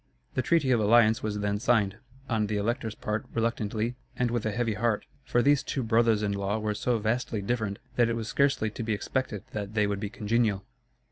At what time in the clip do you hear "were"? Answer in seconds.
6.57-6.73